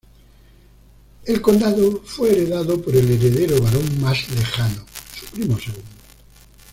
[1.25, 4.83] El condado fue heredado por el heredero varón más lejano,
[5.15, 5.85] su primo segundo.